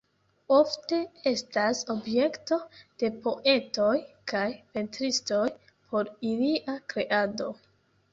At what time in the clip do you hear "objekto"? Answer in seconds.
1.93-2.57